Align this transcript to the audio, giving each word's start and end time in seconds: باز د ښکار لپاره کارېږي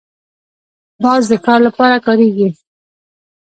باز 1.03 1.23
د 1.31 1.33
ښکار 1.41 1.59
لپاره 1.67 1.97
کارېږي 2.05 2.49